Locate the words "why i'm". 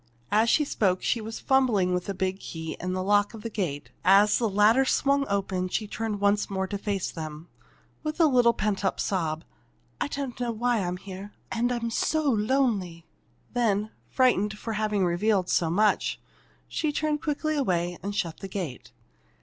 10.51-10.97